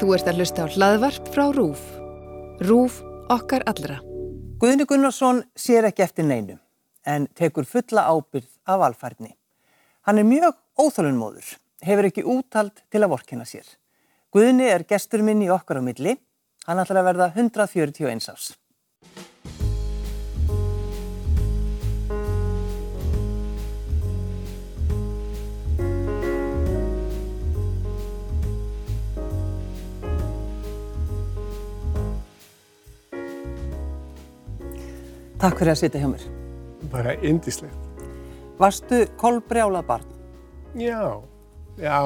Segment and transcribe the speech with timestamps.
[0.00, 1.82] Þú ert að hlusta á hlaðvarp frá RÚF.
[2.64, 2.98] RÚF
[3.32, 3.98] okkar allra.
[4.62, 6.56] Guðni Gunnarsson sér ekki eftir neinu
[7.08, 9.32] en tekur fulla ábyrð af alfærni.
[10.06, 13.66] Hann er mjög óþólunmóður, hefur ekki úttald til að vorkina sér.
[14.32, 16.16] Guðni er gestur minn í okkar á milli,
[16.66, 18.52] hann ætlar að verða 141 árs.
[35.42, 36.24] Takk fyrir að sitja hjá mér.
[36.92, 38.02] Bara indislegt.
[38.60, 40.04] Varstu kolbrjála barn?
[40.78, 41.18] Já,
[41.82, 41.96] já,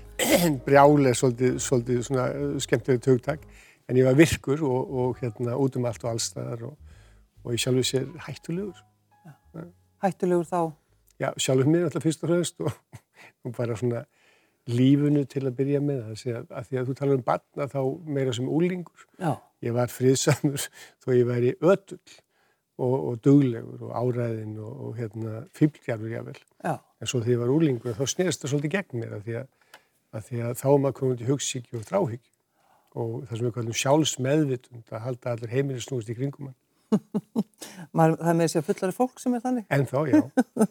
[0.64, 3.44] brjál er svolítið, svolítið svona uh, skemmtilega tögtak,
[3.84, 6.96] en ég var virkur og, og hérna út um allt og allstaðar og,
[7.44, 8.80] og ég sjálfur sér hættulegur.
[9.28, 9.68] Já.
[10.06, 10.60] Hættulegur þá?
[11.20, 12.98] Já, sjálfur mér alltaf fyrst og höfst og,
[13.44, 14.06] og bara svona
[14.72, 18.32] lífunu til að byrja með það, að því að þú talar um barna þá meira
[18.40, 19.08] sem úlingur.
[19.20, 19.34] Já.
[19.60, 20.70] Ég var friðsamur
[21.04, 22.22] þó ég væri ötull
[22.82, 26.38] og, og duglegur og áræðin og, og hérna fylgjarfur jável.
[26.64, 26.74] Já.
[27.00, 29.48] En svo þegar ég var úlingur þá snerist það svolítið gegn mér að því að,
[30.12, 32.32] að, því að þá maður komið til hugssíki og þráhíki
[32.92, 36.58] og það sem við kallum sjálfsmeðvitund að halda allir heimilið snúist í kringum hann.
[37.96, 39.64] Maður, það með þessi fullari fólk sem er þannig?
[39.72, 40.20] En þá, já.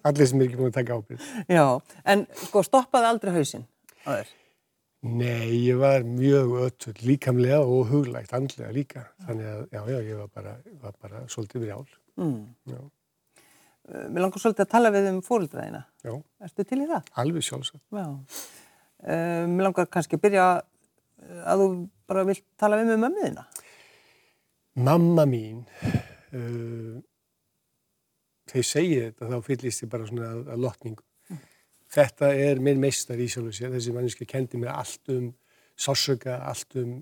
[0.05, 1.25] Allir sem er ekki búin að taka ábyrg.
[1.57, 1.65] Já,
[2.13, 3.65] en sko stoppaði aldrei hausinn
[4.05, 4.29] á þér?
[5.01, 9.07] Nei, ég var mjög öll líkamlega og huglægt andlega líka.
[9.25, 10.51] Þannig að, já, já, ég var bara,
[10.83, 11.87] var bara svolítið við ál.
[12.19, 12.41] Mm.
[12.71, 15.83] Uh, mér langar svolítið að tala við um fóröldraðina.
[16.05, 16.13] Já.
[16.45, 17.11] Erstu til í það?
[17.23, 17.83] Alveg sjálfsagt.
[17.95, 18.07] Já.
[19.01, 20.47] Uh, mér langar kannski að byrja
[21.21, 21.69] að þú
[22.09, 23.45] bara vilt tala við með mömmuðina.
[24.81, 25.63] Mamma mín,
[26.31, 26.97] uh,
[28.47, 31.05] þegar ég segi þetta þá fyllist ég bara svona að, að lotningu.
[31.27, 31.45] Mm.
[31.91, 35.31] Þetta er minn meistar í sjálfu sér, þessi manniski kendi mér allt um
[35.81, 36.99] sásöka, allt um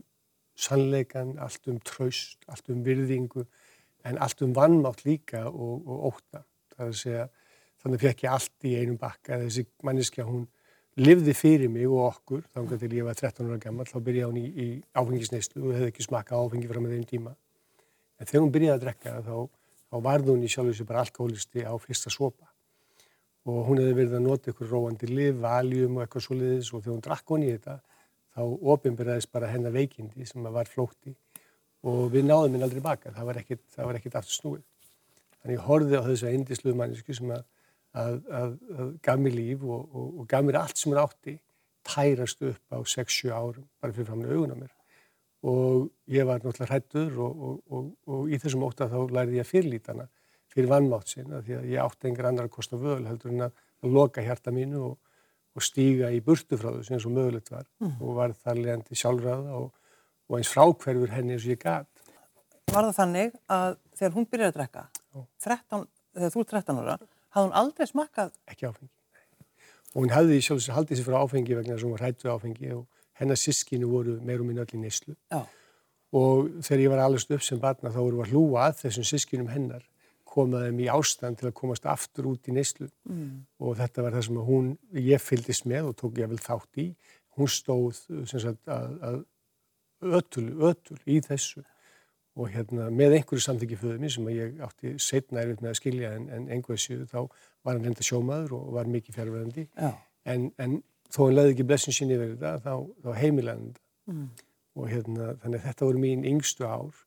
[0.59, 3.45] sannleikan, allt um traust, allt um virðingu,
[4.07, 6.43] en allt um vannmátt líka og, og óta.
[6.75, 7.25] Það er að segja,
[7.83, 10.47] þannig fekk ég allt í einum bakka, þessi manniski að hún
[10.99, 14.39] livði fyrir mig og okkur, þá til ég var 13 ára gammal, þá byrjaði hún
[14.39, 14.67] í, í
[14.99, 17.35] áfengisneislu og hefði ekki smakað áfengi fram með þeim tíma.
[18.19, 19.35] En þegar hún byrjaði að drekka þá,
[19.89, 22.49] þá varði hún í sjálf þessu bara alkoholisti á fyrsta sopa.
[23.47, 26.95] Og hún hefði verið að nota ykkur róandi liv, valjum og eitthvað svoleiðis og þegar
[26.95, 27.79] hún drakk hún í þetta
[28.35, 28.43] þá
[28.75, 31.15] ofinbyrjaðist bara hennar veikindi sem var flótti
[31.87, 34.65] og við náðum henni aldrei baka, það var ekkit, það var ekkit aftur snúið.
[35.39, 37.45] Þannig ég horfið á þessu eindisluðu mannesku sem að,
[38.01, 41.37] að, að, að gaf mér líf og, og, og gaf mér allt sem hún átti,
[41.87, 44.75] tærast upp á 6-7 árum, bara fyrir fram með augun á mér
[45.47, 49.45] og ég var náttúrulega hrættur og, og, og, og í þessum óta þá lærði ég
[49.45, 50.07] að fyrirlíta hana
[50.51, 53.53] fyrir vannmátt sinna því að ég átti einhver annar að kosta völ heldur en að,
[53.87, 57.93] loka hjarta mínu og stíga í burtu frá þessu eins og mögulegt var mm.
[58.03, 59.69] og var þar leðandi sjálfræða og
[60.37, 61.89] eins frákverfur henni eins og ég gæt.
[62.69, 64.85] Var það þannig að þegar hún byrjaði að drekka,
[65.45, 65.87] 13,
[66.19, 66.97] þegar þú er 13 ára,
[67.33, 68.33] hafði hún aldrei smakað?
[68.51, 68.93] Ekki áfengi.
[69.89, 72.73] Og hún hafði sjálfsög haldið sér frá áfengi vegna þess að hún var hrættu áfengi
[72.75, 72.85] og
[73.19, 75.43] hennar sískinu voru meirum minn öll í neyslu Já.
[76.15, 79.49] og þegar ég var allast upp sem barna þá voru að hlúa að þessum sískinum
[79.51, 79.83] hennar
[80.29, 83.31] komaðum í ástand til að komast aftur út í neyslu mm.
[83.65, 86.87] og þetta var það sem hún, ég fyldist með og tók ég vel þátt í
[87.39, 89.19] hún stóð sagt, að, að
[90.01, 91.63] ötul, ötul í þessu.
[92.39, 96.29] Og hérna með einhverju samþyggi föðum sem ég átti setna erfitt með að skilja en,
[96.35, 97.19] en einhverju þá
[97.65, 100.77] var hann reynda sjómaður og var mikið fjárverðandi en, en
[101.11, 103.85] þó hann leiði ekki blessin sín yfir þetta, þá, þá heimilaði þetta.
[104.09, 104.29] Mm.
[104.79, 107.03] og hérna, þannig að þetta voru mín yngstu ár.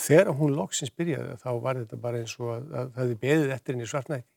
[0.00, 3.54] Þegar hún loksins byrjaði þá var þetta bara eins og að, að það hefði beðið
[3.58, 4.28] eftir henni svartnætti.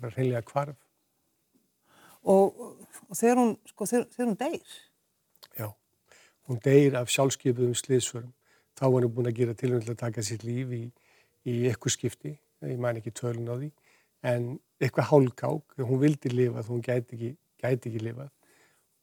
[0.00, 0.76] Bara hreinlega kvarf
[2.24, 2.60] og,
[3.08, 4.78] og þegar hún sko, þegar, þegar hún deyr
[6.50, 8.32] hún deyr af sjálfskeipuðum sliðsvörum
[8.78, 10.82] þá var hún búin að gera tilvæg til að taka sitt líf í,
[11.46, 12.34] í eitthvað skipti.
[12.66, 13.70] Ég mæn ekki tölun á því.
[14.26, 14.50] En
[14.82, 17.30] eitthvað hálkák, hún vildi lifa þá hún gæti ekki
[17.60, 18.30] gæti ekki lifað.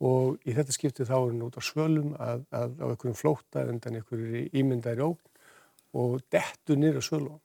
[0.07, 3.65] Og í þetta skiptið þá er hún út á svölum að, að á einhverjum flóta
[3.65, 7.39] undan einhverju ímyndæri ógn og dettur nýra svölum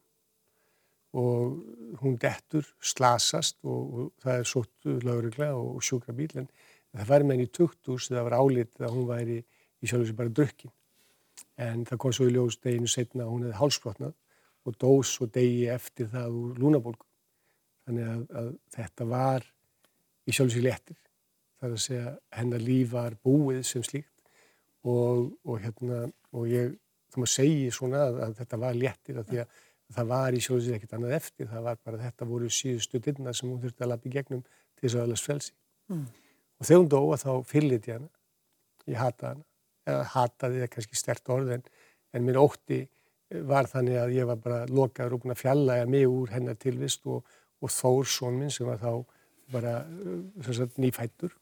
[1.13, 6.47] og hún dettur, slasast og, og það er sóttu lauruglega og, og sjúkra bíl en
[6.93, 9.37] það væri með henni í tukthús þegar það var álitið að hún væri
[9.83, 10.73] í sjálf þessi bara drukkin.
[11.59, 14.13] En það kom svo í ljós deginu setna að hún hefði hálsbrotnað
[14.63, 17.09] og dós og degi eftir það úr lúnabólku
[17.83, 19.49] þannig að, að þetta var
[20.23, 20.99] í sjálf sér léttir.
[21.59, 24.11] Það er að segja hennar líf var búið sem slíkt
[24.83, 26.73] og, og hérna og ég
[27.13, 29.61] þá maður segi svona að, að þetta var léttir að því að
[29.93, 33.49] það var í sjálfsveit ekkert annað eftir, það var bara þetta voru síðustu dyrna sem
[33.49, 35.53] hún þurfti að lappa í gegnum til þess að alveg svelsi
[35.91, 36.05] mm.
[36.57, 38.09] og þegar hún dóa þá fyllit ég hana.
[38.89, 39.45] Ég hata hana
[39.87, 41.65] eða hataði eða kannski stert orð en,
[42.13, 42.83] en mér ótti
[43.49, 47.05] var þannig að ég var bara lokaður og búin að fjallaja mig úr hennar tilvist
[47.09, 47.23] og,
[47.63, 48.91] og Þórsson minn sem var þá
[49.53, 49.73] bara
[50.45, 51.33] sagt, nýfættur.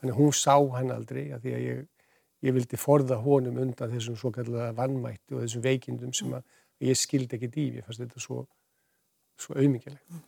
[0.00, 1.82] Þannig að hún sá hann aldrei að því að ég,
[2.46, 6.98] ég vildi forða honum undan þessum svo kallega vannmætti og þessum veikindum sem að ég
[6.98, 7.80] skildi ekki dýf.
[7.80, 8.44] Ég fannst þetta svo,
[9.40, 10.22] svo auðmikilegt.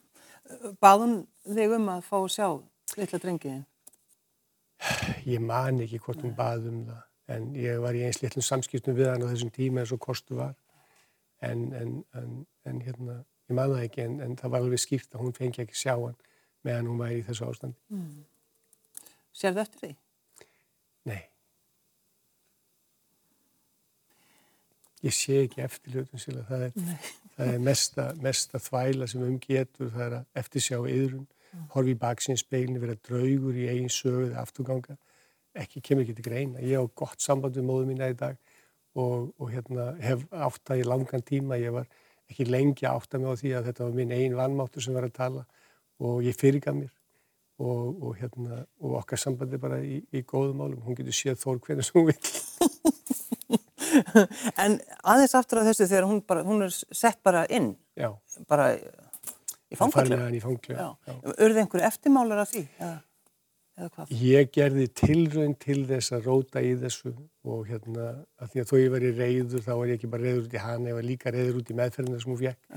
[0.83, 2.49] Baðun þig um að fá að sjá
[2.99, 3.65] litla drengiðin?
[5.25, 8.97] Ég man ekki hvort hún bað um það en ég var í eins litlum samskiptum
[8.99, 10.55] við hann á þessum tíma eins og kostu var
[11.45, 12.37] en, en, en,
[12.69, 13.19] en hérna,
[13.49, 16.17] ég man það ekki en það var alveg skýrt að hún fengi ekki sjá hann
[16.65, 17.79] meðan hún væri í þessu ástandi.
[17.93, 18.25] Mm.
[19.35, 19.93] Það eftir því?
[21.11, 21.23] Nei.
[25.05, 26.47] Ég sé ekki eftir hlutum síðan.
[26.49, 26.77] Það er,
[27.37, 31.67] það er mesta, mesta þvæla sem umgetur, það er að eftirsjá yðrun, mm.
[31.75, 34.97] horfi í baksinspeilinu, vera draugur í eigin sögu eða afturganga.
[35.55, 36.63] Ekki, kemur ekki til greina.
[36.65, 38.35] Ég á gott samband við móðu mína í dag
[38.99, 41.59] og, og hérna, hef átt það í langan tíma.
[41.63, 41.87] Ég var
[42.31, 45.07] ekki lengi átt að með á því að þetta var minn einn vannmáttur sem var
[45.07, 45.45] að tala
[46.03, 46.91] og ég fyrirgaf mér
[47.63, 50.83] og, og, hérna, og okkar sambandi bara í, í góðum málum.
[50.83, 52.19] Hún getur séð þór hvernig sem hún vil.
[54.65, 58.11] en aðeins aftur á þessu þegar hún, bara, hún er sett bara inn, Já.
[58.51, 60.19] bara í fangaklu.
[60.35, 60.89] Í fangaklu, já.
[61.07, 61.15] já.
[61.37, 62.65] Urði einhverju eftirmálar af því?
[62.81, 62.97] Eða,
[63.79, 64.13] eða hvað?
[64.25, 68.11] Ég gerði tilrönd til þess að róta í þessu og hérna,
[68.41, 70.55] að því að þó ég var í reyður, þá var ég ekki bara reyður út
[70.55, 72.69] í hana, ég var líka reyður út í meðferðina sem hún fekk.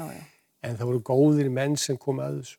[0.65, 2.57] En það voru góðir menn sem kom að þessu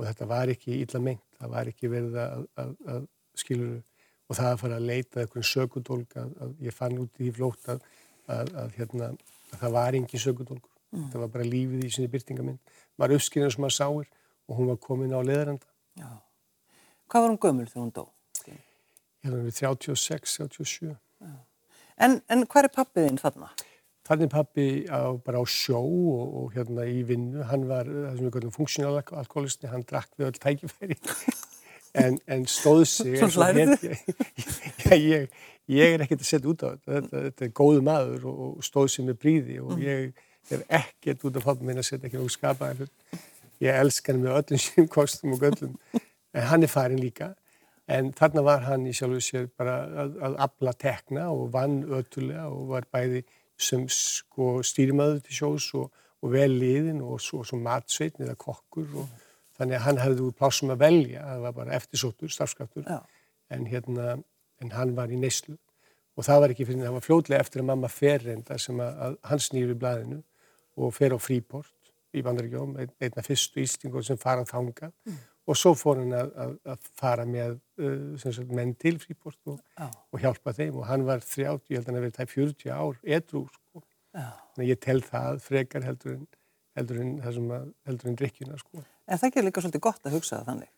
[0.00, 3.02] og þetta var ekki illa meint, það var ekki verið að, að, að
[3.36, 3.80] skiluru
[4.30, 7.68] og það að fara að leita eitthvað sökudólk að, að ég fann út í flótt
[7.72, 7.82] að,
[8.76, 9.10] hérna,
[9.50, 11.08] að það var engin sökudólkur, mm.
[11.12, 14.10] það var bara lífið í sinni byrtingamind, var uppskynjað sem maður sáir
[14.46, 15.66] og hún var komin á leðranda.
[15.98, 16.10] Já.
[17.10, 18.04] Hvað var hún gömul þegar hún dó?
[19.20, 20.94] Ég var við 36, 37.
[22.00, 23.50] En, en hvað er pappiðinn þarna?
[24.06, 28.26] Þannig pappi á, bara á sjó og, og hérna í vinnu, hann var það sem
[28.26, 30.96] við kallum funksjónal alkoholisti, hann drakk við öll tækifæri
[32.02, 33.74] en, en stóð sig Svo hlærið
[35.12, 35.26] ég,
[35.70, 38.66] ég er ekkert að setja út á þetta þetta, þetta er góðu maður og, og
[38.66, 39.84] stóð sig með bríði og mm.
[39.86, 42.94] ég er ekkert út af fólk minn að setja ekki nokkuð skapaðan
[43.60, 45.76] ég elskar hann með öllum sínum kostum og göllum
[46.34, 47.32] en hann er farin líka.
[47.90, 52.46] En þarna var hann í sjálfu sér bara að, að abla tekna og vann ötulega
[52.50, 53.24] og var bæði
[53.60, 55.90] sem sko stýrimaður til sjós og,
[56.22, 59.10] og vel liðin og svo, svo matsveitn eða kokkur og
[59.60, 62.86] Þannig að hann hefði úr plásum að velja, það var bara eftirsóttur, starfskraftur,
[63.52, 64.14] en, hérna,
[64.64, 65.58] en hann var í neyslu.
[66.16, 69.02] Og það var ekki fyrir, það var fljóðlega eftir að mamma fer reynda sem að,
[69.04, 70.20] að hann snýður í blæðinu
[70.80, 75.20] og fer á fríport í Bandaríkjóm, einna fyrstu ístingur sem farað þanga mm.
[75.50, 79.58] Og svo fór hann að, að, að fara með uh, sagt, menn til fríport og,
[79.82, 83.00] og hjálpa þeim og hann var 30, ég held að hann verið tæp 40 ár,
[83.18, 83.82] edru, sko.
[84.14, 86.26] Þannig að ég tel það frekar heldur en,
[86.76, 87.14] heldur en,
[87.88, 88.84] heldur en drikkjuna, sko.
[89.06, 90.74] En það ekki líka svolítið gott að hugsa það þannig?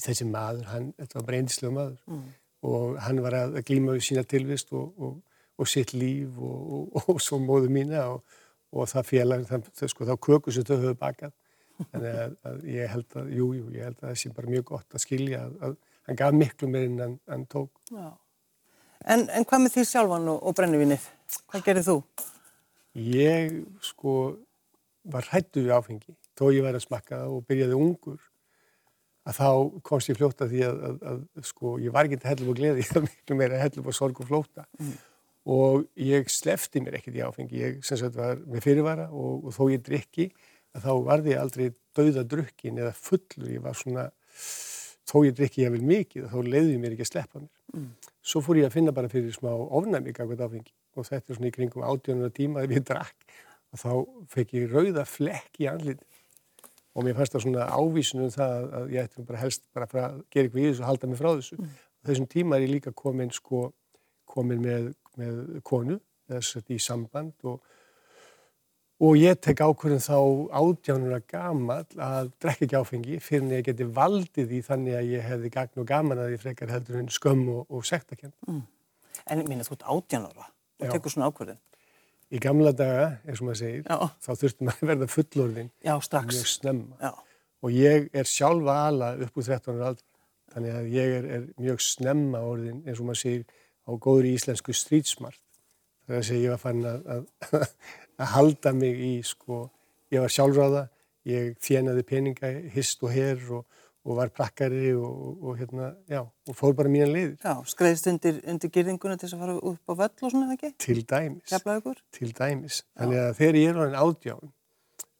[0.00, 2.26] Þessi maður, hann, þetta var bara eindislega maður mm.
[2.70, 7.20] og hann var að glíma við sína tilvist og, og, og sitt líf og, og
[7.20, 11.34] svo móðu mína og það félag, það, sko, þá köku sem þau höfðu bakað.
[11.92, 14.66] Þannig að, að ég held að, jú, jú, ég held að það sé bara mjög
[14.72, 15.78] gott að skilja að, að
[16.08, 17.82] hann gaf miklu meir en hann tók.
[19.00, 21.08] En, en hvað með því sjálfan og brennivinnið?
[21.50, 21.96] Hvað gerir þú?
[23.00, 24.14] Ég, sko,
[25.08, 28.20] var hættu við áfengi þó ég væri að smakka og byrjaði ungur
[29.28, 29.48] að þá
[29.86, 32.82] komst ég fljóta því að, að, að sko ég var ekki til hellum og gleði,
[32.84, 34.94] ég var miklu meira hellum og sorg og flóta mm.
[35.56, 39.56] og ég slefti mér ekkert í áfengi, ég sem sagt var með fyrirvara og, og
[39.56, 44.10] þó ég drikki að þá varði ég aldrei dauða drukkin eða fullur, ég var svona
[45.10, 47.50] þó ég drikki ég vel mikið, þá leiði mér ekki að sleppa mér.
[47.74, 47.88] Mm.
[48.30, 51.50] Svo fór ég að finna bara fyrir smá ofnæmi gangað áfengi og þetta er svona
[51.50, 53.34] í kringum átjónuna tíma þegar ég drakk
[53.70, 53.90] og þá
[54.34, 56.06] fekk ég rauða flekk í andliti
[56.94, 60.48] og mér fannst það svona ávísunum það að ég ætti bara helst bara að gera
[60.48, 61.58] eitthvað í þessu og halda mig frá þessu.
[61.58, 61.74] Mm.
[62.08, 63.66] Þessum tíma er ég líka komin, sko,
[64.30, 64.88] komin með,
[65.20, 65.98] með konu,
[66.30, 67.60] þess að í samband og,
[69.00, 70.18] og ég tek ákvörðin þá
[70.52, 75.24] ádjánuna gamal að drekka ekki áfengi fyrir en ég geti valdið því þannig að ég
[75.24, 78.36] hefði gagn og gaman að ég frekar heldur en skömm og, og sektakent.
[78.48, 78.62] Mm.
[79.32, 81.60] En minna þú ert ádjánara og tekur svona ákvörðin.
[82.30, 83.96] Í gamla daga, eins og maður segir, Já.
[84.22, 85.94] þá þurftum maður að verða fullorðin Já,
[86.30, 87.00] mjög snemma.
[87.00, 87.10] Já.
[87.60, 90.06] Og ég er sjálfa ala upp úr 13 ára aldrei.
[90.50, 93.42] Þannig að ég er, er mjög snemma orðin, eins og maður segir,
[93.86, 95.42] á góðri íslensku strítsmart.
[96.06, 97.66] Það er að segja, ég var fann að, að,
[98.20, 99.64] að halda mig í, sko,
[100.12, 100.86] ég var sjálfráða,
[101.28, 106.56] ég þjenaði peninga, hist og herr og, og var prakkari og, og hérna, já, og
[106.56, 107.36] fór bara mínan leiðir.
[107.44, 110.56] Já, skreiðist undir, undir gyrðinguna til þess að fara upp á völl og svona eða
[110.58, 110.72] ekki?
[110.86, 111.48] Til dæmis.
[111.52, 112.00] Keflaðugur?
[112.16, 112.82] Til dæmis.
[112.98, 114.54] Þannig að þegar ég er orðin átján,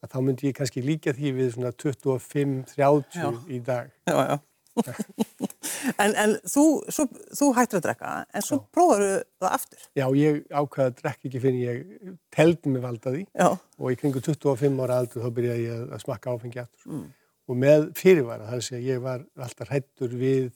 [0.01, 3.93] að þá myndi ég kannski líka því við svona 25-30 í dag.
[4.09, 4.37] Já, já.
[5.97, 7.07] en, en þú, svo,
[7.37, 9.87] þú hættir að drekka, en svo prófaðu það aftur?
[9.99, 14.85] Já, ég ákvaði að drekka ekki fyrir ég teldi mig valdaði og í kringu 25
[14.85, 16.87] ára aldur þá byrjaði ég að smakka áfengi aftur.
[16.91, 17.09] Mm
[17.51, 20.51] og með fyrirvara þar að ég var alltaf hrættur við,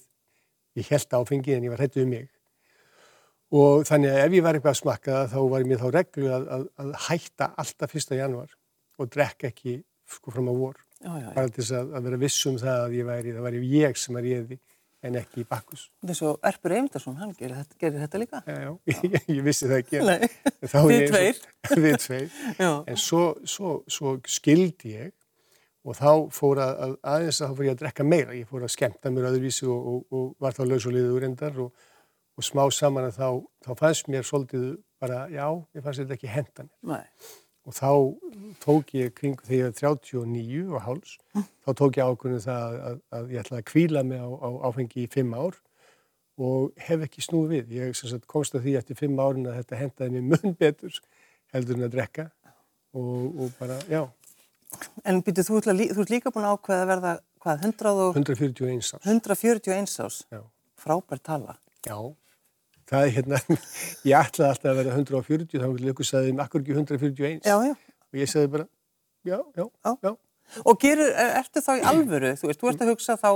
[0.79, 2.31] ég held áfengi en ég var hrættur við mig
[3.55, 6.47] og þannig að ef ég var eitthvað að smakka þá var mér þá reglu að,
[6.57, 8.15] að, að hætta alltaf 1.
[8.19, 8.55] januar
[8.99, 9.81] og drekka ekki
[10.15, 11.29] sko fram á vor já, já, já.
[11.35, 14.21] bara til þess að, að vera vissum það að ég væri, það væri ég sem
[14.21, 14.57] er ég
[15.05, 15.89] en ekki í bakkus.
[16.07, 18.41] Er svo Erpur Eymdarsson, hann gerir þetta, gerir þetta líka?
[18.49, 20.01] Já, já, ég, ég vissi það ekki.
[20.09, 20.31] Nei,
[20.65, 21.43] við tveir.
[21.85, 25.13] Við tveir, en svo, svo, svo skildi ég
[25.85, 28.73] og þá fór að aðeins að þá fór ég að drekka meira, ég fór að
[28.73, 31.87] skemta mér öðruvísi og, og, og var þá laus og liður endar og,
[32.37, 33.29] og smá saman að þá,
[33.67, 34.69] þá fannst mér svolítið
[35.03, 35.45] bara, já,
[35.77, 36.77] ég fannst þetta ekki henda mér.
[36.95, 37.35] Nei.
[37.65, 37.91] Og þá
[38.61, 41.15] tók ég kring ég var 39 og háls,
[41.65, 45.05] þá tók ég ákvörðinu það að, að ég ætlaði að kvíla mig á, á áfengi
[45.05, 45.57] í fimm ár
[46.45, 47.75] og hef ekki snúið við.
[47.79, 50.99] Ég sagt, komst að því eftir fimm árin að þetta hendaði mér mun betur
[51.55, 52.27] heldur en að drekka
[52.93, 54.03] og, og bara, já.
[55.07, 58.19] En byrju, þú, þú ert líka búin að ákveða að verða, hvað, 100 og...
[58.19, 58.93] 141 ás.
[59.07, 60.21] 141 ás.
[60.35, 60.41] Já.
[60.85, 61.57] Frábær tala.
[61.87, 61.97] Já.
[62.91, 63.41] Það er hérna,
[64.11, 67.43] ég ætlaði alltaf að verða 140, þá vil ykkur sagði, akkur ekki 141.
[67.45, 67.75] Já, já.
[68.13, 68.67] Og ég sagði bara,
[69.25, 69.93] já, já, já.
[70.05, 70.13] já.
[70.65, 72.33] Og gerur, ertu þá í alvöru?
[72.39, 73.31] Þú veist, þú ert að hugsa þá,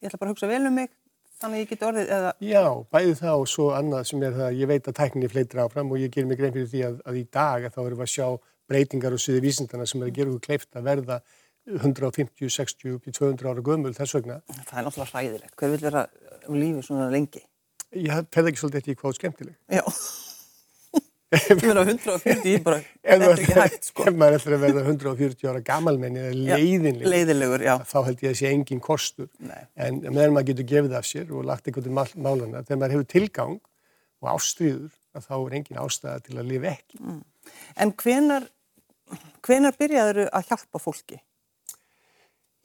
[0.00, 0.92] ég ætla bara að hugsa vel um mig,
[1.36, 2.34] þannig að ég get orðið eða...
[2.48, 2.64] Já,
[2.96, 6.00] bæði það og svo annað sem er það, ég veit að tækninni fleitir áfram og
[6.00, 8.14] ég ger mig grein fyrir því að, að í dag að þá erum við að
[8.14, 8.28] sjá
[8.66, 11.20] breytingar á sviði vísindana sem er að gera okkur kleift að verða
[11.66, 14.40] 150, 60, 200 ára gömul þess vegna.
[14.48, 15.54] Það er náttúrulega hræðilegt.
[15.58, 16.06] Hver vil vera
[16.46, 17.42] um lífi svona lengi?
[17.96, 19.58] Ég ferði ekki svolítið eftir hvað skemmtileg.
[19.72, 19.84] Já.
[21.36, 24.04] Ég meina 140, ég bara, þetta er ekki hægt sko.
[24.06, 28.36] Ef maður ætlar að verða 140 ára gamalmenni eða leiðinlegur, leiðinlegur þá held ég að
[28.38, 29.26] sé engin kostur.
[29.42, 29.64] Nei.
[29.74, 33.08] En meðan maður getur gefið af sér og lagt einhvern veginn málana, þegar maður hefur
[33.10, 33.56] tilgang
[34.22, 37.02] og ástriður, þá er engin ástæða til að lifa ekki.
[37.02, 37.24] Mm.
[37.82, 38.46] En hvenar
[39.46, 41.18] hvenar byrjaður að hjálpa fólki?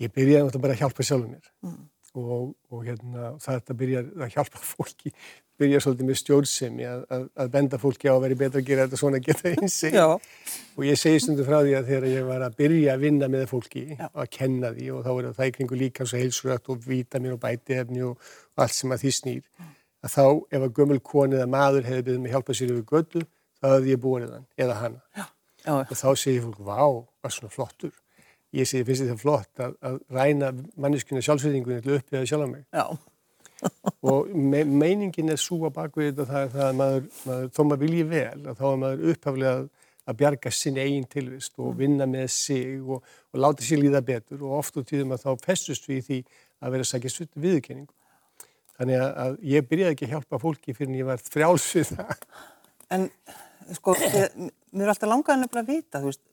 [0.02, 1.82] Ég byrjaði bara að hjálpa sjálfur mér mm.
[2.18, 5.14] Og, og hérna, það byrjaði að hjálpa fólki
[5.62, 8.86] byrjaði svolítið með stjórnsemi að, að, að benda fólki á að vera betra að gera
[8.88, 12.58] þetta svona geta einsig og ég segi stundu frá því að þegar ég var að
[12.62, 14.08] byrja að vinna með fólki Já.
[14.10, 17.44] að kenna því og þá er það í kringu líkans og heilsurætt og vítamin og
[17.44, 19.70] bætefni og, allt sem að því snýr
[20.02, 20.26] að þá
[20.58, 23.26] ef að gömul koni eða maður hefði byrjað með hjálpa sér yfir göldu
[23.62, 25.26] þá hefði ég búið hann eða hana Já.
[25.62, 25.74] Já.
[25.78, 26.82] og þá segir fólk, vá,
[27.22, 27.94] hvað svona flottur
[28.58, 32.66] ég segi, finnst þetta flott að, að ræna manneskuna sjálfsveitingunni til uppið að sjálfa mig.
[34.12, 37.84] Og me meiningin er að bakvið þetta það er það að maður, maður þó maður
[37.86, 39.68] vilji vel að þá er maður upphaflega að,
[40.02, 44.42] að bjarga sinn eigin tilvist og vinna með sig og, og láta sér líða betur.
[44.42, 46.22] Og oft úr tíðum að þá festust við því
[46.62, 47.94] að vera að sækja sutt viðkenningu
[48.82, 52.26] þannig að, að ég byrjaði ekki að hjálpa fólki fyrir en ég var frjálsvið það.
[52.92, 53.08] En
[53.78, 56.24] sko, mér er alltaf langaðan að vita, þú veist,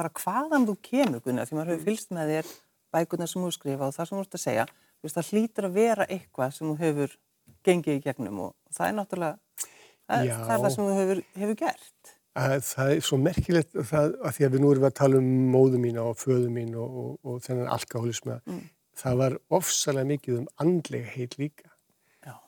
[0.00, 2.52] bara hvaðan þú kemur, Gunnar, því maður hefur fylst með þér
[2.94, 4.64] bækurna sem þú skrifa og það sem þú ert að segja,
[5.00, 7.18] veist, það hlýtur að vera eitthvað sem þú hefur
[7.66, 9.66] gengið í gegnum og það er náttúrulega,
[10.08, 12.12] það, það er það sem þú hefur, hefur gert.
[12.40, 15.30] Að, það er svo merkilegt það, að því að við nú erum að tala um
[15.50, 18.60] móðu mín og föðu mín og, og, og þennan alkoholisma, mm.
[19.02, 21.66] það var ofsalega mikið um andlega heit líka.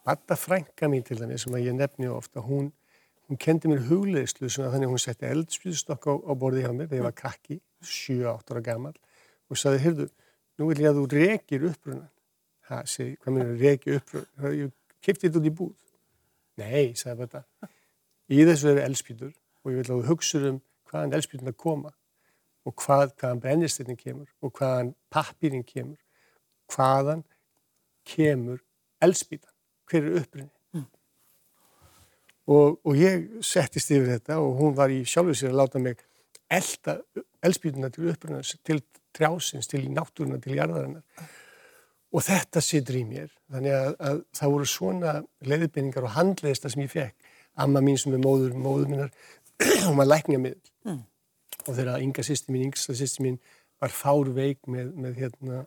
[0.06, 2.70] Batta frænka mín til dæmi sem að ég nefni ofta, hún
[3.28, 7.00] hún kendi mér hugleðslu þannig að hún setti eldspýðstokk á, á borði hjá mér þegar
[7.00, 8.94] ég var krakki, 7-8 ára gammal
[9.50, 10.08] og saði, heyrðu,
[10.58, 12.10] nú vil ég að þú rekir uppbrunnan.
[12.68, 14.58] Það segi, hvað mér er rekið uppbrunnan?
[14.58, 15.74] Ég kipti þetta út í búð.
[16.62, 17.70] Nei, sagði þetta.
[18.32, 21.92] Í þessu eru eldspýður og ég vil að þú hugsa um hvaðan eldspýðuna koma
[22.68, 25.98] og hvað, hvaðan brennistinni kemur og hvaðan pappirinn kemur,
[26.70, 27.24] hvaðan
[28.08, 28.60] kemur
[29.02, 29.54] eldspýðan,
[29.90, 30.52] hver er uppbrunni?
[32.50, 36.02] Og, og ég settist yfir þetta og hún var í sjálfu sér að láta mig
[36.52, 36.98] elda
[37.42, 38.82] elspýtuna til uppröðunars, til
[39.16, 41.28] trjásins, til náttúruna, til jarðarinnar.
[42.12, 43.30] Og þetta sittur í mér.
[43.52, 45.14] Þannig að, að það voru svona
[45.48, 49.10] leiðbynningar og handleista sem ég fekk amma mín sem er móður, móður minnar
[49.88, 51.00] og maður læknja miðl mm.
[51.66, 53.38] og þegar ynga sýsti mín, yngsta sýsti mín
[53.82, 55.62] var fár veik með, með, hérna,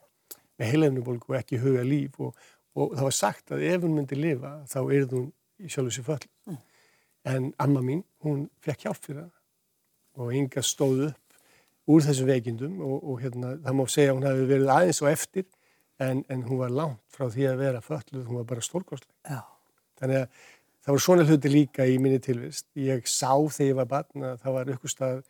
[0.59, 2.33] með heilefnubólku og ekki huga líf og,
[2.75, 5.29] og það var sagt að ef hún myndi lifa þá er hún
[5.61, 6.29] í sjálfu sér föll.
[6.49, 6.61] Mm.
[7.25, 9.33] En amma mín, hún fekk hjálp fyrir það
[10.15, 11.25] og Inga stóð upp
[11.91, 15.09] úr þessum veikindum og, og hérna, það má segja að hún hefði verið aðeins og
[15.11, 15.45] eftir
[16.01, 19.11] en, en hún var langt frá því að vera fölluð, hún var bara stórkostleg.
[19.27, 19.41] Já.
[19.99, 20.39] Þannig að
[20.85, 22.67] það voru svona hluti líka í minni tilvist.
[22.79, 25.21] Ég sá þegar ég var barn að það var ykkur stað,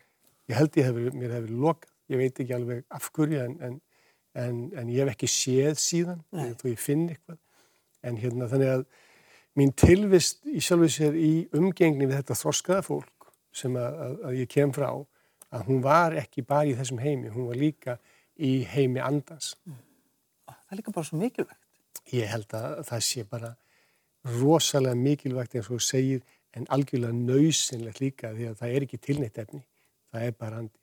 [0.49, 3.79] ég held ég hef, mér hefur lokað, ég veit ekki alveg af hverju en, en,
[4.41, 7.41] en, en ég hef ekki séð síðan, þó ég finn eitthvað.
[8.05, 8.85] En hérna þannig að
[9.59, 14.39] mín tilvist í sjálfu sér í umgengni við þetta þroskaða fólk sem að, að, að
[14.41, 14.89] ég kem frá,
[15.55, 17.97] að hún var ekki bara í þessum heimi, hún var líka
[18.35, 19.53] í heimi andans.
[20.45, 21.61] Það er líka bara svo mikilvægt.
[22.11, 23.53] Ég held að það sé bara
[24.35, 29.01] rosalega mikilvægt eins og þú segir en algjörlega nöysinlegt líka því að það er ekki
[29.07, 29.61] tilneitt efni,
[30.11, 30.79] það er bara andi.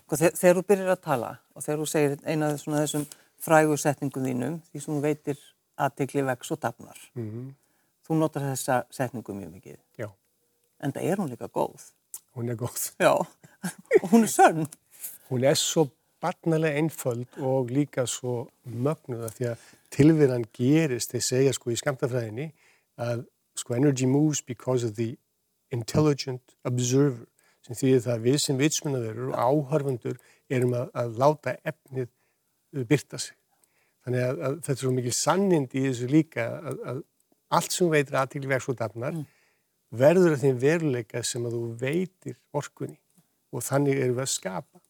[0.00, 3.06] Sko, þegar, þegar þú byrjar að tala og þegar þú segir eina af þessum
[3.40, 5.44] frægu setningum þínum, því sem þú veitir
[5.86, 7.54] aðtegli vex og dafnar, Mm -hmm.
[8.06, 9.78] þú notar þessa setningu mjög mikið.
[9.98, 10.10] Já,
[10.82, 11.92] En það er hún líka góð.
[12.36, 12.92] hún er góð.
[13.00, 13.12] Já,
[14.02, 14.66] og hún er sönn.
[15.30, 19.58] Hún er svo barnalega einföld og líka svo mögnuða því að
[19.90, 22.52] tilviran gerist, þeir segja sko í skamtafræðinni
[22.98, 23.24] að
[23.56, 25.16] sko energy moves because of the
[25.72, 27.26] intelligent observer
[27.62, 30.16] sem það að við sem vitsmunnaverur og áhörfundur
[30.50, 32.08] erum að, að láta efnið
[32.88, 33.36] byrta sig.
[34.10, 36.96] Þannig að, að þetta er svo mikil sannind í þessu líka að, að
[37.54, 39.26] allt sem veitir aðtíkli vex og dafnar mm.
[40.00, 42.98] verður að þeim veruleika sem að þú veitir orkunni
[43.54, 44.82] og þannig erum við að skapa.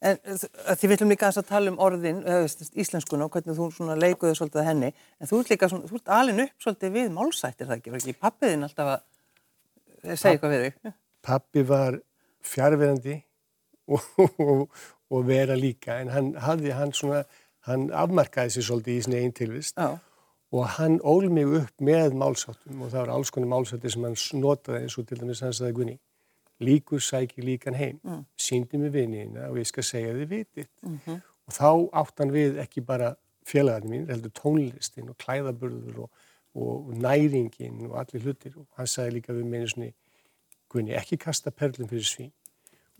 [0.00, 2.22] En því við ætlum líka að tala um orðin,
[2.80, 6.12] íslenskuna og hvernig þú leikuðu svolítið að henni, en þú ert líka svona, þú ert
[6.16, 10.64] alin upp svolítið við málsættir það ekki, var ekki pappiðin alltaf að segja eitthvað við
[10.64, 10.96] þig?
[11.28, 12.00] Pappi var
[12.54, 13.18] fjárverandi
[13.92, 14.08] og,
[14.46, 14.64] og,
[15.12, 17.20] og vera líka, en hann hafði, hann svona,
[17.68, 19.98] hann afmarkaði sér svolítið í sinni einn tilvist Já.
[20.52, 24.16] og hann ól mig upp með málsáttum og það var alls konar málsáttir sem hann
[24.40, 25.98] notaði eins og til dæmis hans aða Gunni.
[26.60, 28.24] Líkur sækir líkan heim, mm.
[28.36, 30.66] síndi mig vinina og ég skal segja þið vitið.
[30.82, 31.20] Mm -hmm.
[31.48, 31.70] Og þá
[32.02, 33.14] átt hann við ekki bara
[33.48, 36.10] félagarnir mín, heldur tónlistin og klæðaburður og,
[36.54, 38.52] og næringin og allir hlutir.
[38.56, 39.90] Og hann sagði líka við meina svona,
[40.70, 42.30] Gunni, ekki kasta perlum fyrir svín.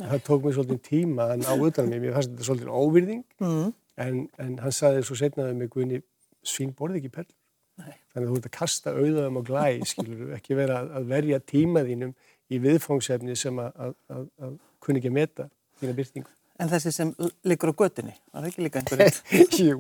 [0.01, 3.25] Og það tók mér svolítið tíma að ná utan mér, mér fannst þetta svolítið óvirðing,
[3.39, 3.73] mm.
[3.97, 6.01] En, en hann sagði svo setnaði með Gunni,
[6.47, 7.37] svín borði ekki perlur.
[7.81, 7.95] Nei.
[8.13, 11.85] Þannig að þú ert að kasta auðaðum og glæ, skilur, ekki vera að verja tíma
[11.87, 12.13] þínum
[12.51, 15.49] í viðfóngsefni sem að, að, að, að kunni ekki að meta
[15.81, 16.35] þína byrtingu.
[16.61, 17.15] En þessi sem
[17.49, 19.23] liggur á göttinni, var það ekki líka einhverjum?
[19.71, 19.79] Jú,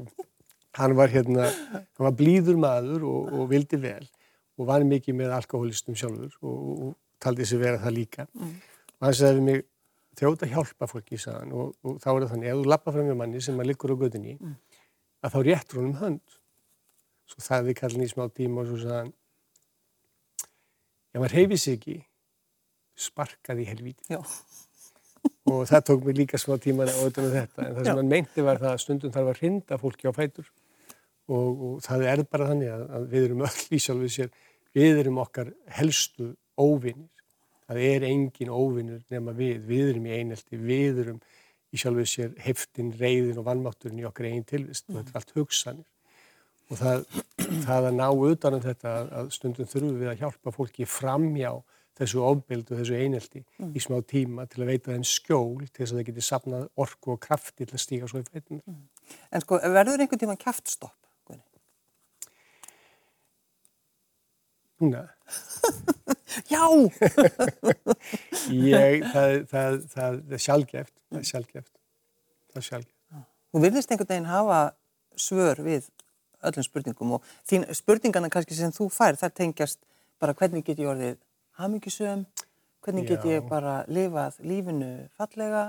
[0.79, 4.07] hann var hérna, hann var blíður maður og, og vildi vel
[4.61, 8.27] og var mikið með alkoholistum sjálfur og, og taldi þessi vera það líka.
[8.33, 8.57] Mm.
[9.01, 9.67] Og hann sagði við mig,
[10.21, 13.09] þjóta hjálpa fólki, sagði hann, og, og þá er það þannig, ef þú lappa fram
[13.11, 14.55] með manni sem að liggur á göttinni, mm.
[15.25, 16.39] að þá réttur hann um hönd.
[17.31, 19.13] Svo það við kallin í smá tíma og svo hann,
[21.11, 22.01] ef maður reyfi sig ekki,
[23.01, 24.11] sparkaði í helvíti.
[24.13, 24.21] Já.
[25.51, 27.99] og það tók mig líka smá tíma að auðvitað þetta, en það sem Já.
[27.99, 30.47] hann meinti var það að stundum þarf að hrinda fólki á fætur
[31.31, 34.31] og, og það er bara þannig að, að við erum öll í sjálfið sér,
[34.77, 36.31] við erum okkar helstu
[36.61, 37.20] óvinnir.
[37.71, 41.21] Það er engin óvinnur nema við, við erum í einelti, við erum
[41.71, 45.35] í sjálfið sér heftin, reyðin og vannmátturinn í okkar einn tilvist og þetta er allt
[45.37, 45.87] hugsanir.
[46.71, 47.05] Og það,
[47.67, 51.53] það að ná utanum þetta að stundum þurfum við að hjálpa fólki framjá
[52.01, 53.73] þessu ofbild og þessu einelti mm.
[53.77, 57.15] í smá tíma til að veita þeim skjól til þess að það geti sapnað orku
[57.15, 58.65] og krafti til að stíga svo í fætunar.
[58.67, 58.83] Mm.
[59.31, 60.97] En sko, verður einhvern tíma kæftstopp?
[64.81, 65.05] Núna?
[66.51, 66.65] Já!
[68.71, 71.73] Ég, það, það, það er sjálfgeft, það er sjálfgeft,
[72.53, 73.27] það er sjálfgeft.
[73.51, 74.61] Þú virðist einhvern veginn hafa
[75.19, 75.89] svör við
[76.47, 79.81] öllum spurningum og þín, spurningana kannski sem þú fær, það tengjast
[80.23, 81.19] bara hvernig get ég orðið
[81.61, 82.25] hamingisum,
[82.85, 85.65] hvernig get ég bara lifað lífinu fallega,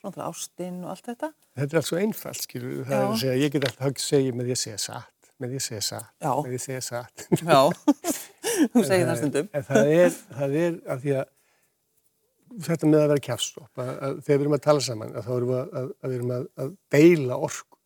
[0.00, 1.32] svona ástinn og allt þetta.
[1.60, 3.00] Þetta er alls svo einfalt, skilur, það Já.
[3.02, 5.60] er að segja, ég get alltaf að segja með því að segja satt, með því
[5.60, 6.32] að segja satt, Já.
[6.32, 7.26] með því að segja satt.
[7.44, 7.60] Já,
[8.72, 9.50] þú segir það stundum.
[9.52, 11.28] En það er, það er að því að
[12.58, 15.60] þetta með að vera kjafstopp, þegar við erum að tala saman, að þá erum við
[15.60, 17.78] að, að, erum að deila orku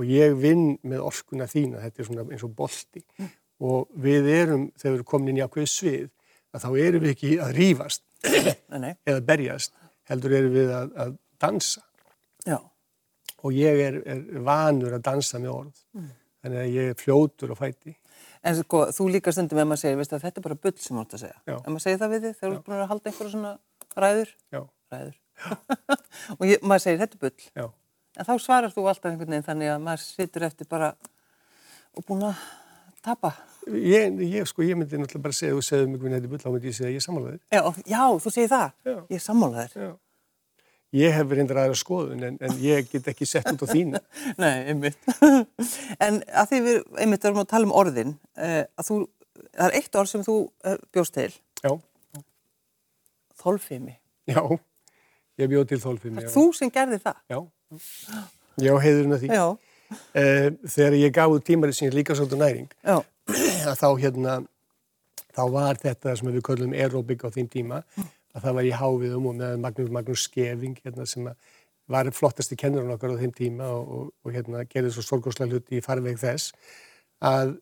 [0.00, 3.02] og ég vinn með orkuna þína, þetta er svona eins og bolti
[3.60, 6.08] og við erum, þegar við erum komin inn í ákveð svið,
[6.50, 9.74] að þá erum við ekki að rýfast eða berjast,
[10.08, 11.84] heldur erum við að, að dansa.
[12.48, 12.56] Já.
[13.40, 16.08] Og ég er, er vanur að dansa með orð, mm.
[16.40, 17.94] þannig að ég er fljótur og fæti.
[18.40, 20.96] En sko, þú líka stundum ef maður segir, veist að þetta er bara bull sem
[20.96, 21.38] þú ert að segja.
[21.44, 21.56] Já.
[21.58, 23.52] Ef maður segir það við þig, þegar þú ert búin að halda einhverja svona
[24.04, 24.32] ræður.
[24.54, 24.60] Já.
[24.94, 25.18] Ræður.
[26.38, 27.50] og ég, maður segir, þetta er bull.
[27.60, 27.66] Já.
[28.16, 30.90] En þá svarar þú alltaf einhvern veginn þannig að maður situr eftir bara
[31.96, 32.40] og búin að
[33.04, 33.34] tapa.
[33.70, 36.42] Ég, ég, sko, ég myndi náttúrulega bara segja, þú segðu mig hvernig þetta er bull,
[36.42, 37.40] þá myndi ég segja ég er sammálaður.
[37.52, 37.60] Já,
[37.92, 38.72] já, þú segir það.
[38.88, 38.96] Já.
[38.96, 39.76] Ég er sammálaður.
[39.76, 39.90] Já.
[40.96, 44.00] Ég hef reyndar aðra skoðun en, en ég get ekki sett út á þínu.
[44.42, 44.98] Nei, einmitt.
[46.06, 48.98] en að því við einmitt erum að tala um orðin, uh, að þú,
[49.46, 51.30] það er eitt orð sem þú uh, bjóst til.
[51.62, 51.70] Já.
[53.40, 53.96] Þolfimi.
[54.30, 54.42] Já,
[55.38, 56.26] ég bjóð til þolfimi.
[56.34, 57.22] Þú sem gerði það?
[57.30, 57.38] Já,
[58.66, 59.34] já heiðurinn að því.
[59.38, 59.46] Já.
[59.94, 62.70] Uh, þegar ég gaf út tímarið sem ég líka svolítið næring,
[63.82, 64.40] þá hérna,
[65.38, 67.84] þá var þetta sem við köllum aeróbik á þeim tíma,
[68.34, 71.26] að það var í háviðum og með Magnús, Magnús Skeving hérna, sem
[71.90, 75.80] var flottasti kennurinn okkar á þeim tíma og, og, og hérna, gerði svo stórgóðslega hluti
[75.80, 76.54] í farveg þess
[77.26, 77.56] að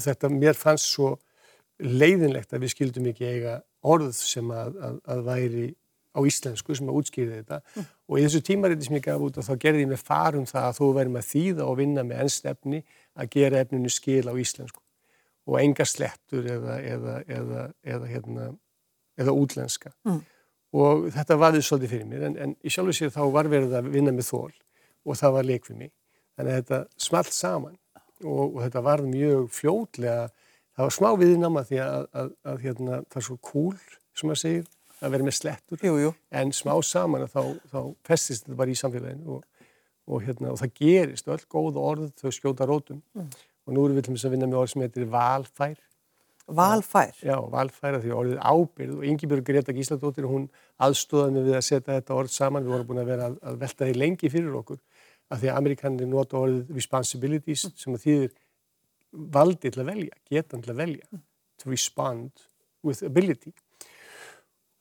[0.00, 1.14] þetta mér fannst svo
[1.84, 5.66] leiðinlegt að við skildum ekki eiga orð sem að, að, að væri
[6.14, 7.86] á íslensku sem að útskýði þetta mm.
[8.08, 10.68] og í þessu tímariti sem ég gaf út og þá gerði ég með farum það
[10.68, 12.82] að þú verðum að þýða og vinna með ennstefni
[13.18, 14.82] að gera efninu skil á íslensku
[15.44, 18.46] og enga slettur eða, eða, eða, eða hérna
[19.20, 20.20] eða útlenska mm.
[20.80, 23.76] og þetta vaðið svolítið fyrir mér en, en í sjálf og sér þá var verið
[23.78, 24.52] að vinna með þól
[25.04, 25.92] og það var leik fyrir mig
[26.34, 27.76] þannig að þetta smalt saman
[28.24, 30.28] og, og þetta var mjög fljótlega
[30.74, 33.76] það var smá viðnáma því að, að, að hérna, það er svo cool
[34.14, 34.70] sem maður segir
[35.04, 36.12] að vera með slettur jú, jú.
[36.34, 39.66] en smá saman þá, þá festist þetta bara í samfélaginu og,
[40.08, 43.28] og, hérna, og það gerist öll góð orð þau skjóta rótum mm.
[43.66, 45.76] og nú erum við til að vinna með orð sem heitir valfær
[46.44, 47.14] Valfær?
[47.24, 50.50] Já, valfæra því orðið ábyrð og Yngibjörg Greta Gísladóttir hún
[50.84, 52.66] aðstóðaði mig við að setja þetta orð saman.
[52.66, 54.80] Við vorum búin að vera að, að velta því lengi fyrir okkur
[55.32, 57.76] að því að amerikanir nota orðið responsibilities mm.
[57.80, 58.34] sem að þýðir
[59.38, 61.22] valdi til að velja, getan til að velja
[61.62, 62.44] to respond
[62.84, 63.54] with ability.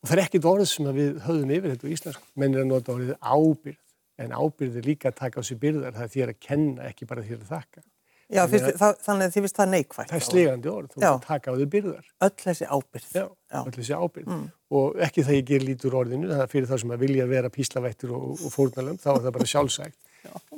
[0.03, 2.71] Og það er ekkit orð sem við höfðum yfir þetta í Íslands menn er að
[2.73, 3.79] nota orðið ábyrð
[4.23, 5.95] en ábyrð er líka að taka á sig byrðar.
[5.95, 7.87] Það er því að kenna, ekki bara því að þakka
[8.33, 10.09] Já, fyrst, það, þannig að þið finnst það neikvægt.
[10.09, 12.05] Það er slegandi orð, þú mátt taka á þau byrðar.
[12.25, 13.09] Öll þessi ábyrð.
[13.13, 13.57] Já, Já.
[13.61, 14.29] öll þessi ábyrð.
[14.29, 14.45] Mm.
[14.79, 17.51] Og ekki það ég ger lítur orðinu, það er fyrir það sem að vilja vera
[17.53, 19.99] píslavættur og, og fórnalöfn, þá er það bara sjálfsægt.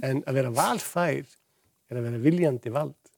[0.05, 1.25] en að vera valfær
[1.89, 3.11] er að vera viljandi vald.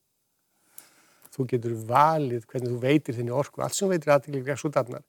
[1.35, 5.05] Þú getur valið hvernig þú veitir þinni orku, allt sem veitir aðtæklega svo darnar.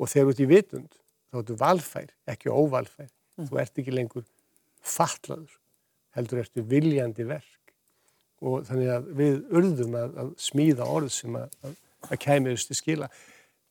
[0.00, 0.96] Og þegar þú ert í vitund,
[1.28, 3.10] þá ertu valfær, ekki óvalfær.
[3.36, 3.50] Mm.
[3.50, 4.24] Þú ert ekki lengur
[4.86, 5.52] fatlaður,
[6.16, 7.65] heldur ertu viljandi verk
[8.44, 11.74] og þannig að við urðum að, að smíða orð sem að, að,
[12.10, 13.08] að kæmiðust til skila.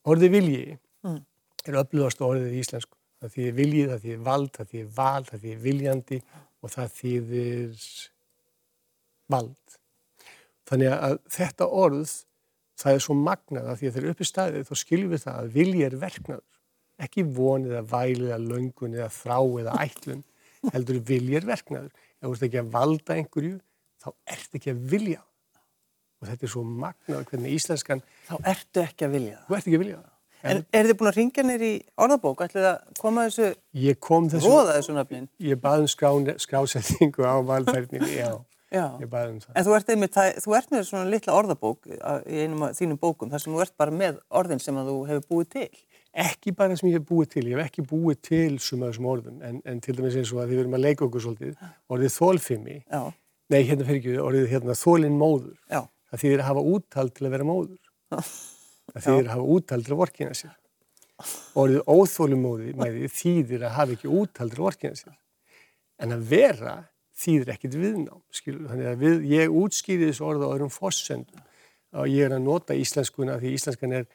[0.06, 0.64] Orði vilji
[1.06, 1.20] mm.
[1.66, 2.94] er öflugast orðið í íslensku.
[3.22, 6.20] Það þýðir viljið, það þýðir vald, það þýðir val, það þýðir viljandi
[6.60, 7.86] og það þýðir
[9.32, 9.78] vald.
[10.66, 12.12] Þannig að þetta orð,
[12.76, 15.40] það er svo magnað að því að þeir eru uppi staðið þá skiljum við það
[15.40, 16.48] að vilji er verknaður.
[17.06, 20.24] Ekki vonið eða vælið eða löngun eða þrá eða ætlun
[20.74, 21.92] heldur vilji er verknaður.
[22.20, 23.56] Ef þú ert ekki að valda einhverju
[24.06, 25.22] þá ert ekki að vilja
[26.16, 30.02] og þetta er svo magnað hvernig íslenskan þá ertu ekki að vilja ekki að vilja
[30.46, 31.72] en, en er þið búin að ringja í
[32.06, 32.42] orðabók?
[32.46, 33.48] Ætlið að koma þessu
[33.82, 38.30] ég kom þessu nafnin ég baði um skrásetningu á valfærningu já,
[38.72, 38.86] já.
[39.02, 39.52] ég baði um það.
[39.52, 43.32] En þú ert, með, þú ert með svona litla orðabók í einum af þínum bókum
[43.32, 45.68] þar sem þú ert bara með orðin sem þú hefur búið til.
[46.16, 49.42] Ekki bara sem ég hef búið til, ég hef ekki búið til suma þessum orðum,
[49.44, 52.76] en, en til dæmis eins og að þið verum að leika okkur svolítið, orðið þólfimi
[52.86, 53.02] Já.
[53.52, 55.54] Nei, hérna fyrir ekki, orðið hérna þólinn móður.
[55.70, 55.84] Já.
[56.10, 57.78] Það þýðir að hafa úttald til að vera móður.
[58.10, 60.56] Það þýðir að hafa úttald til að vorkina sér.
[61.56, 65.16] Orðið óþólinn móði þýðir að hafa ekki úttald til að vorkina sér.
[66.02, 66.74] En að vera
[67.16, 68.66] þýðir ekkit viðnám, skilur.
[68.70, 71.44] Þannig að við, ég útskýri þessu orða á öðrum fossendum
[71.96, 74.08] og ég er að nota íslenskuna því íslenskan er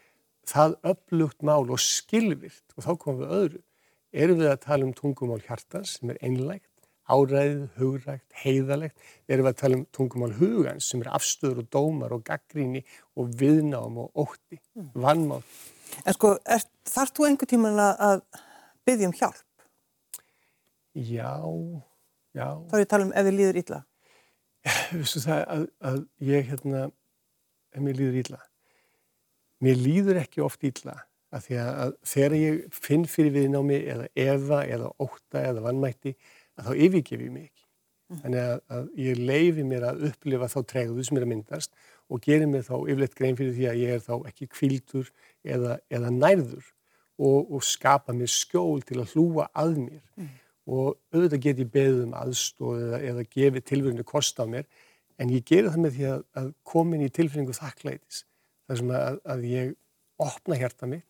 [0.50, 3.64] það upplugt mál og skilvirt og þá komum við öðru.
[4.12, 6.68] Erum við að tala um tungumál hjartans sem er einlægt
[7.12, 9.06] áræðið, hugrægt, heiðalegt.
[9.28, 12.84] Við erum að tala um tungumál hugans sem er afstöður og dómar og gaggríni
[13.20, 14.92] og viðnám og ótti, mm.
[15.04, 15.42] vannmál.
[16.06, 18.24] En sko, er, þarf þú einhver tíman að
[18.88, 19.48] byggja um hjálp?
[20.96, 21.32] Já,
[22.36, 22.48] já.
[22.68, 23.84] Þá er ég að tala um ef þið líður illa.
[24.68, 26.82] Já, vissu það að, að ég, hérna,
[27.74, 28.42] ef mér líður illa.
[29.62, 31.00] Mér líður ekki oft illa
[31.32, 36.14] að því að þegar ég finn fyrir viðnámi eða efa eða ótta eða vannmætti
[36.62, 37.66] að þá yfirgef ég mig ekki.
[38.12, 41.72] Þannig að, að ég leifi mér að upplifa þá tregðu sem er að myndast
[42.12, 45.12] og gerir mér þá yfirleitt grein fyrir því að ég er þá ekki kvildur
[45.48, 46.66] eða, eða nærður
[47.22, 50.04] og, og skapa mér skjól til að hlúa að mér.
[50.20, 50.32] Mm.
[50.72, 54.68] Og auðvitað get ég beðið um aðstóð eða, eða gefið tilverinu kost á mér
[55.22, 58.26] en ég gerir það með því að, að komin í tilfinningu þakklætis.
[58.68, 59.76] Það sem að, að ég
[60.22, 61.06] opna hjarta mig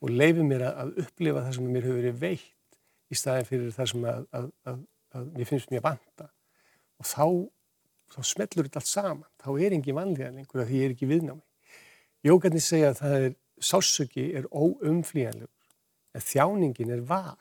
[0.00, 3.90] og leifi mér að upplifa það sem mér hefur verið veitt í staðin fyrir það
[3.92, 6.30] sem að, að, að, að mér finnst mér vanta
[7.00, 7.26] og þá,
[8.14, 11.08] þá smellur þetta allt saman, þá er engin vanlíðan lengur að því ég er ekki
[11.10, 11.44] viðnámi.
[12.26, 17.38] Jókarnir segja að það er sásöki er óumflíjanlegur en þjáningin er val.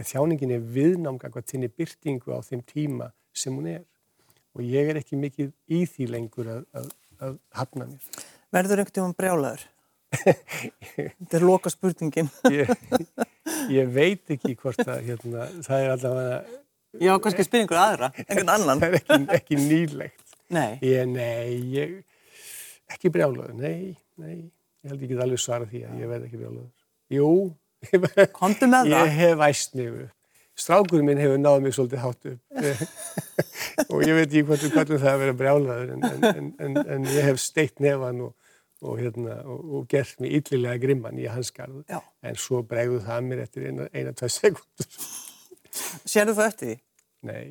[0.00, 3.82] þjáningin er viðnámga hvað þinni byrtingu á þeim tíma sem hún er
[4.56, 6.88] og ég er ekki mikið í því lengur að, að,
[7.20, 8.24] að hafna mér.
[8.50, 9.66] Verður einhvern veginn brjálaður?
[10.96, 12.30] Þetta er loka spurningin.
[12.50, 12.72] Ég,
[13.70, 16.40] ég veit ekki hvort að hérna, það er allavega...
[16.98, 18.80] Já, kannski spyrir einhver aðra, einhvern annan.
[18.82, 20.36] Það er ekki, ekki nýlegt.
[20.50, 20.70] Nei.
[20.82, 21.98] Ég, nei, ég,
[22.90, 24.38] ekki brjálaður, nei, nei.
[24.80, 26.70] Ég held ekki alveg svara því að ég verð ekki brjálaður.
[27.14, 27.28] Jú.
[28.40, 28.96] Komdu með það.
[28.96, 30.08] Ég hef æst upp.
[30.60, 35.22] Strákurinn minn hefur náð mig svolítið hátt upp og ég veit ekki kallum það að
[35.22, 38.34] vera brjálaður en, en, en, en ég hef steitt nefan og,
[38.82, 43.30] og, hérna, og, og gert mig yllilega grimman í hans garðu en svo bregðu það
[43.30, 45.00] mér eftir eina, eina tvað sekundur.
[46.04, 46.76] Sér þú það eftir því?
[47.30, 47.46] Nei.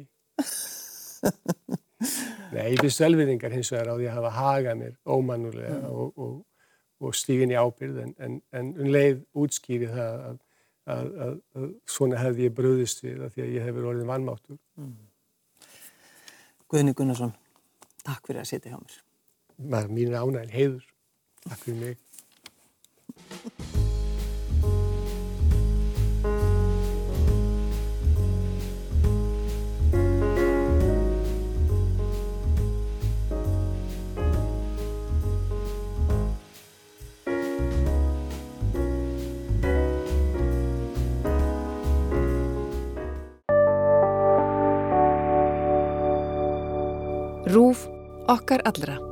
[2.54, 6.38] Nei, ég finnst velviðingar hins vegar á því að hafa hagað mér ómannulega mm.
[7.06, 10.38] og stígin í ábyrð en um leið útskýri það að
[10.90, 14.60] að, að, að svona hefði ég bröðist við því að ég hefur orðin vannmáttur.
[14.80, 14.96] Mm.
[16.70, 17.34] Guðni Gunnarsson,
[18.06, 19.00] takk fyrir að setja hjá mér.
[19.60, 20.86] Maður mín er ánægin heiður.
[21.46, 22.02] Takk fyrir mig.
[48.30, 49.09] Okkar allra.